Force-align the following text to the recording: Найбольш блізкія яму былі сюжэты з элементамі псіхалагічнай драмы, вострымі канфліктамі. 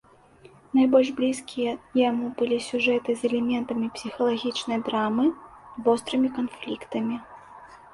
Найбольш 0.77 1.11
блізкія 1.19 1.73
яму 2.09 2.25
былі 2.41 2.57
сюжэты 2.69 3.09
з 3.21 3.31
элементамі 3.31 3.93
псіхалагічнай 3.99 4.79
драмы, 4.91 5.31
вострымі 5.87 6.37
канфліктамі. 6.41 7.27